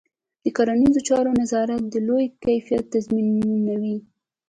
د 0.43 0.45
کرنيزو 0.57 1.01
چارو 1.07 1.31
نظارت 1.41 1.81
د 1.93 1.95
لوړ 2.07 2.21
کیفیت 2.45 2.83
تضمینوي. 2.93 3.97